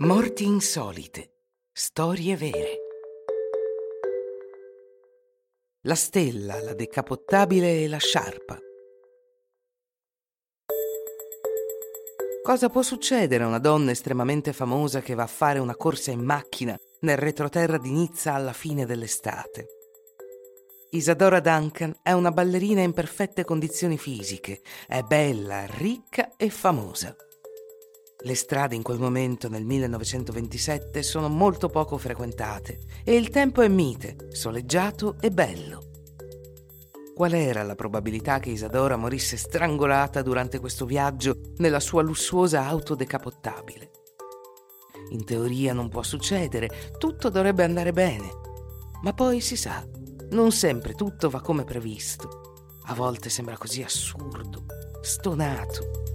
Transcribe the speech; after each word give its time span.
Morti 0.00 0.44
insolite. 0.44 1.32
Storie 1.72 2.36
vere. 2.36 2.76
La 5.80 5.96
stella, 5.96 6.62
la 6.62 6.72
decapottabile 6.72 7.82
e 7.82 7.88
la 7.88 7.96
sciarpa. 7.96 8.60
Cosa 12.44 12.68
può 12.68 12.82
succedere 12.82 13.42
a 13.42 13.48
una 13.48 13.58
donna 13.58 13.90
estremamente 13.90 14.52
famosa 14.52 15.00
che 15.00 15.14
va 15.14 15.24
a 15.24 15.26
fare 15.26 15.58
una 15.58 15.74
corsa 15.74 16.12
in 16.12 16.20
macchina 16.20 16.78
nel 17.00 17.16
retroterra 17.16 17.78
di 17.78 17.90
Nizza 17.90 18.34
alla 18.34 18.52
fine 18.52 18.86
dell'estate? 18.86 19.66
Isadora 20.90 21.40
Duncan 21.40 21.98
è 22.04 22.12
una 22.12 22.30
ballerina 22.30 22.82
in 22.82 22.92
perfette 22.92 23.42
condizioni 23.42 23.98
fisiche, 23.98 24.60
è 24.86 25.02
bella, 25.02 25.66
ricca 25.66 26.36
e 26.36 26.50
famosa. 26.50 27.16
Le 28.20 28.34
strade 28.34 28.74
in 28.74 28.82
quel 28.82 28.98
momento, 28.98 29.48
nel 29.48 29.64
1927, 29.64 31.04
sono 31.04 31.28
molto 31.28 31.68
poco 31.68 31.96
frequentate 31.98 32.80
e 33.04 33.14
il 33.14 33.30
tempo 33.30 33.62
è 33.62 33.68
mite, 33.68 34.16
soleggiato 34.32 35.18
e 35.20 35.30
bello. 35.30 35.84
Qual 37.14 37.32
era 37.32 37.62
la 37.62 37.76
probabilità 37.76 38.40
che 38.40 38.50
Isadora 38.50 38.96
morisse 38.96 39.36
strangolata 39.36 40.22
durante 40.22 40.58
questo 40.58 40.84
viaggio 40.84 41.38
nella 41.58 41.78
sua 41.78 42.02
lussuosa 42.02 42.66
auto 42.66 42.96
decapottabile? 42.96 43.90
In 45.10 45.24
teoria 45.24 45.72
non 45.72 45.88
può 45.88 46.02
succedere, 46.02 46.90
tutto 46.98 47.28
dovrebbe 47.28 47.62
andare 47.62 47.92
bene. 47.92 48.30
Ma 49.02 49.12
poi 49.12 49.40
si 49.40 49.54
sa, 49.54 49.86
non 50.30 50.50
sempre 50.50 50.94
tutto 50.94 51.30
va 51.30 51.40
come 51.40 51.62
previsto. 51.62 52.66
A 52.86 52.94
volte 52.94 53.30
sembra 53.30 53.56
così 53.56 53.80
assurdo, 53.80 54.64
stonato. 55.02 56.07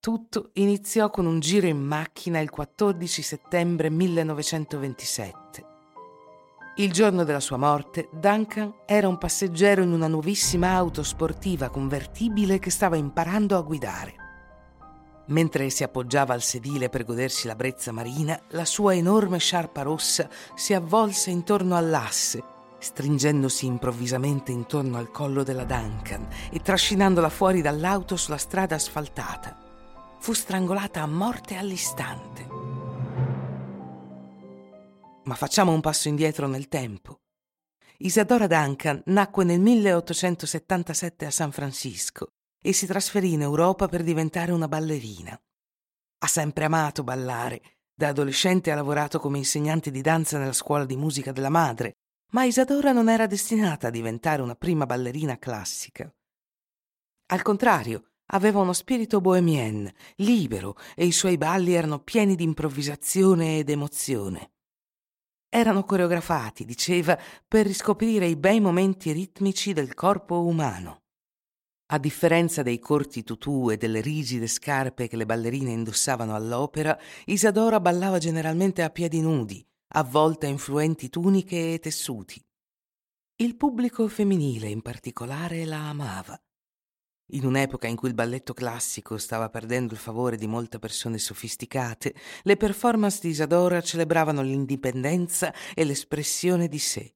Tutto 0.00 0.48
iniziò 0.54 1.10
con 1.10 1.26
un 1.26 1.40
giro 1.40 1.66
in 1.66 1.78
macchina 1.78 2.38
il 2.38 2.48
14 2.48 3.20
settembre 3.20 3.90
1927. 3.90 5.66
Il 6.76 6.90
giorno 6.90 7.22
della 7.22 7.38
sua 7.38 7.58
morte, 7.58 8.08
Duncan 8.10 8.76
era 8.86 9.08
un 9.08 9.18
passeggero 9.18 9.82
in 9.82 9.92
una 9.92 10.06
nuovissima 10.06 10.70
auto 10.70 11.02
sportiva 11.02 11.68
convertibile 11.68 12.58
che 12.58 12.70
stava 12.70 12.96
imparando 12.96 13.58
a 13.58 13.60
guidare. 13.60 14.14
Mentre 15.26 15.68
si 15.68 15.82
appoggiava 15.82 16.32
al 16.32 16.40
sedile 16.40 16.88
per 16.88 17.04
godersi 17.04 17.46
la 17.46 17.54
brezza 17.54 17.92
marina, 17.92 18.40
la 18.52 18.64
sua 18.64 18.94
enorme 18.94 19.36
sciarpa 19.36 19.82
rossa 19.82 20.30
si 20.54 20.72
avvolse 20.72 21.28
intorno 21.28 21.76
all'asse, 21.76 22.42
stringendosi 22.78 23.66
improvvisamente 23.66 24.50
intorno 24.50 24.96
al 24.96 25.10
collo 25.10 25.42
della 25.42 25.64
Duncan 25.64 26.26
e 26.50 26.62
trascinandola 26.62 27.28
fuori 27.28 27.60
dall'auto 27.60 28.16
sulla 28.16 28.38
strada 28.38 28.76
asfaltata 28.76 29.68
fu 30.20 30.34
strangolata 30.34 31.00
a 31.00 31.06
morte 31.06 31.56
all'istante. 31.56 32.46
Ma 35.24 35.34
facciamo 35.34 35.72
un 35.72 35.80
passo 35.80 36.08
indietro 36.08 36.46
nel 36.46 36.68
tempo. 36.68 37.20
Isadora 37.98 38.46
Duncan 38.46 39.02
nacque 39.06 39.44
nel 39.44 39.60
1877 39.60 41.26
a 41.26 41.30
San 41.30 41.52
Francisco 41.52 42.32
e 42.62 42.72
si 42.72 42.86
trasferì 42.86 43.32
in 43.32 43.42
Europa 43.42 43.88
per 43.88 44.02
diventare 44.02 44.52
una 44.52 44.68
ballerina. 44.68 45.38
Ha 46.18 46.26
sempre 46.26 46.64
amato 46.64 47.02
ballare. 47.02 47.62
Da 47.94 48.08
adolescente 48.08 48.70
ha 48.70 48.74
lavorato 48.74 49.18
come 49.18 49.38
insegnante 49.38 49.90
di 49.90 50.00
danza 50.00 50.38
nella 50.38 50.52
scuola 50.52 50.84
di 50.84 50.96
musica 50.96 51.32
della 51.32 51.50
madre, 51.50 51.96
ma 52.32 52.44
Isadora 52.44 52.92
non 52.92 53.08
era 53.08 53.26
destinata 53.26 53.88
a 53.88 53.90
diventare 53.90 54.40
una 54.40 54.54
prima 54.54 54.86
ballerina 54.86 55.38
classica. 55.38 56.10
Al 57.26 57.42
contrario, 57.42 58.09
Aveva 58.32 58.60
uno 58.60 58.72
spirito 58.72 59.20
bohemien, 59.20 59.92
libero, 60.16 60.76
e 60.94 61.04
i 61.04 61.12
suoi 61.12 61.36
balli 61.36 61.74
erano 61.74 61.98
pieni 61.98 62.36
di 62.36 62.44
improvvisazione 62.44 63.58
ed 63.58 63.70
emozione. 63.70 64.52
Erano 65.48 65.82
coreografati, 65.82 66.64
diceva, 66.64 67.18
per 67.48 67.66
riscoprire 67.66 68.26
i 68.26 68.36
bei 68.36 68.60
momenti 68.60 69.10
ritmici 69.10 69.72
del 69.72 69.94
corpo 69.94 70.44
umano. 70.44 71.02
A 71.92 71.98
differenza 71.98 72.62
dei 72.62 72.78
corti 72.78 73.24
tutù 73.24 73.68
e 73.68 73.76
delle 73.76 74.00
rigide 74.00 74.46
scarpe 74.46 75.08
che 75.08 75.16
le 75.16 75.26
ballerine 75.26 75.72
indossavano 75.72 76.36
all'opera, 76.36 76.96
Isadora 77.24 77.80
ballava 77.80 78.18
generalmente 78.18 78.82
a 78.82 78.90
piedi 78.90 79.20
nudi, 79.20 79.66
avvolta 79.94 80.46
in 80.46 80.58
fluenti 80.58 81.08
tuniche 81.08 81.72
e 81.72 81.80
tessuti. 81.80 82.40
Il 83.40 83.56
pubblico 83.56 84.06
femminile 84.06 84.68
in 84.68 84.82
particolare 84.82 85.64
la 85.64 85.88
amava. 85.88 86.40
In 87.32 87.44
un'epoca 87.44 87.86
in 87.86 87.94
cui 87.94 88.08
il 88.08 88.14
balletto 88.14 88.52
classico 88.52 89.16
stava 89.16 89.48
perdendo 89.50 89.94
il 89.94 90.00
favore 90.00 90.36
di 90.36 90.48
molte 90.48 90.80
persone 90.80 91.18
sofisticate, 91.18 92.14
le 92.42 92.56
performance 92.56 93.20
di 93.22 93.28
Isadora 93.28 93.80
celebravano 93.80 94.42
l'indipendenza 94.42 95.54
e 95.74 95.84
l'espressione 95.84 96.66
di 96.66 96.78
sé. 96.78 97.14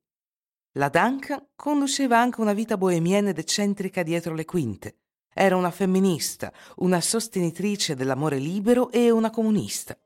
La 0.74 0.88
Duncan 0.88 1.48
conduceva 1.56 2.18
anche 2.18 2.40
una 2.40 2.52
vita 2.52 2.76
bohemienne 2.76 3.30
ed 3.30 3.38
eccentrica 3.38 4.04
dietro 4.04 4.34
le 4.34 4.44
quinte. 4.44 4.98
Era 5.32 5.56
una 5.56 5.72
femminista, 5.72 6.52
una 6.76 7.00
sostenitrice 7.00 7.96
dell'amore 7.96 8.38
libero 8.38 8.92
e 8.92 9.10
una 9.10 9.30
comunista. 9.30 9.98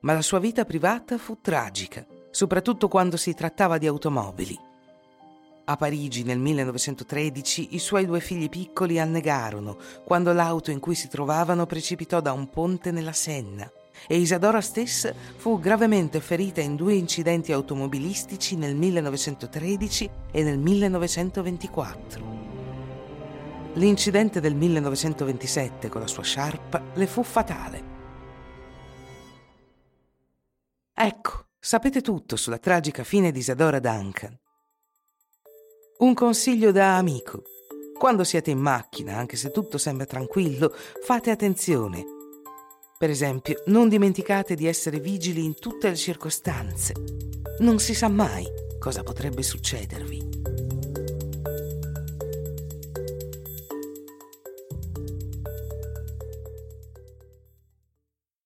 Ma 0.00 0.14
la 0.14 0.22
sua 0.22 0.40
vita 0.40 0.64
privata 0.64 1.16
fu 1.16 1.38
tragica, 1.40 2.04
soprattutto 2.30 2.88
quando 2.88 3.16
si 3.16 3.34
trattava 3.34 3.78
di 3.78 3.86
automobili. 3.86 4.72
A 5.66 5.76
Parigi 5.78 6.24
nel 6.24 6.38
1913 6.38 7.68
i 7.70 7.78
suoi 7.78 8.04
due 8.04 8.20
figli 8.20 8.50
piccoli 8.50 9.00
annegarono 9.00 9.78
quando 10.04 10.34
l'auto 10.34 10.70
in 10.70 10.78
cui 10.78 10.94
si 10.94 11.08
trovavano 11.08 11.64
precipitò 11.64 12.20
da 12.20 12.32
un 12.32 12.50
ponte 12.50 12.90
nella 12.90 13.14
Senna 13.14 13.70
e 14.06 14.18
Isadora 14.18 14.60
stessa 14.60 15.14
fu 15.36 15.58
gravemente 15.58 16.20
ferita 16.20 16.60
in 16.60 16.76
due 16.76 16.92
incidenti 16.92 17.50
automobilistici 17.50 18.56
nel 18.56 18.74
1913 18.74 20.10
e 20.30 20.42
nel 20.42 20.58
1924. 20.58 22.42
L'incidente 23.74 24.40
del 24.40 24.54
1927 24.54 25.88
con 25.88 26.02
la 26.02 26.06
sua 26.06 26.22
sciarpa 26.22 26.82
le 26.92 27.06
fu 27.06 27.22
fatale. 27.22 27.92
Ecco, 30.92 31.46
sapete 31.58 32.02
tutto 32.02 32.36
sulla 32.36 32.58
tragica 32.58 33.02
fine 33.02 33.32
di 33.32 33.38
Isadora 33.38 33.78
Duncan. 33.78 34.38
Un 35.96 36.12
consiglio 36.12 36.72
da 36.72 36.96
amico. 36.96 37.44
Quando 37.96 38.24
siete 38.24 38.50
in 38.50 38.58
macchina, 38.58 39.16
anche 39.16 39.36
se 39.36 39.52
tutto 39.52 39.78
sembra 39.78 40.06
tranquillo, 40.06 40.74
fate 41.02 41.30
attenzione. 41.30 42.04
Per 42.98 43.10
esempio, 43.10 43.62
non 43.66 43.88
dimenticate 43.88 44.56
di 44.56 44.66
essere 44.66 44.98
vigili 44.98 45.44
in 45.44 45.54
tutte 45.54 45.88
le 45.88 45.96
circostanze. 45.96 46.94
Non 47.60 47.78
si 47.78 47.94
sa 47.94 48.08
mai 48.08 48.44
cosa 48.80 49.04
potrebbe 49.04 49.44
succedervi. 49.44 50.33